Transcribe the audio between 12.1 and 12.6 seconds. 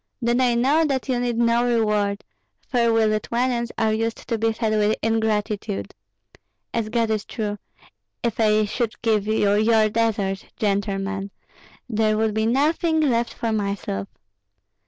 would be